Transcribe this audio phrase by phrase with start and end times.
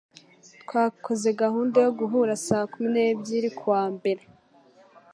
[0.63, 3.49] Twakoze gahunda yo guhura saa kumi n'ebyiri.
[3.57, 4.23] ku wa mbere.